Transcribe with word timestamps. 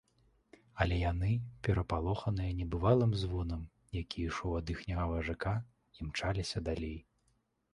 Але 0.83 0.95
яны, 1.11 1.27
перапалоханыя 1.67 2.55
небывалым 2.61 3.13
звонам, 3.25 3.61
які 3.99 4.25
ішоў 4.31 4.57
ад 4.61 4.73
іхняга 4.75 5.05
важака, 5.13 5.53
імчаліся 6.01 6.57
далей. 6.73 6.97